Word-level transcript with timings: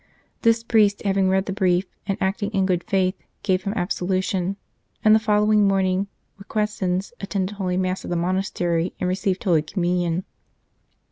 This 0.41 0.63
priest, 0.63 1.03
having 1.03 1.29
read 1.29 1.45
the 1.45 1.53
brief 1.53 1.85
and 2.07 2.17
acting 2.19 2.49
in 2.53 2.65
good 2.65 2.83
faith, 2.85 3.13
gave 3.43 3.61
him 3.65 3.73
absolution, 3.75 4.57
and 5.05 5.13
the 5.13 5.19
following 5.19 5.67
morning 5.67 6.07
Requesens 6.39 7.11
attended 7.19 7.57
Holy 7.57 7.77
Mass 7.77 8.03
at 8.03 8.09
the 8.09 8.15
monastery 8.17 8.95
and 8.99 9.07
received 9.07 9.43
Holy 9.43 9.61
Communion. 9.61 10.23